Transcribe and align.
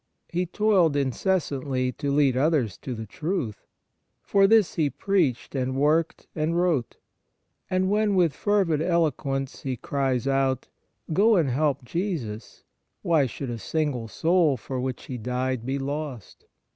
He 0.29 0.47
toiled 0.47 0.95
incessantly 0.95 1.91
to 1.91 2.11
lead 2.11 2.35
others 2.35 2.75
to 2.79 2.95
the 2.95 3.05
truth.' 3.05 3.67
For 4.31 4.47
this 4.47 4.73
he 4.73 4.89
preached 4.89 5.53
and 5.53 5.75
w^orked 5.75 6.25
and 6.33 6.59
wrote. 6.59 6.97
And 7.69 7.87
when 7.87 8.15
with 8.15 8.33
fervid 8.33 8.81
eloquence 8.81 9.61
he 9.61 9.77
cries 9.77 10.27
out,' 10.27 10.69
Go 11.13 11.35
and 11.35 11.51
help 11.51 11.85
Jesus: 11.85 12.63
why 13.03 13.27
should 13.27 13.51
a 13.51 13.59
single 13.59 14.07
soul 14.07 14.57
for 14.57 14.81
which 14.81 15.05
He 15.05 15.19
died 15.19 15.67
be 15.67 15.77
lost 15.77 16.45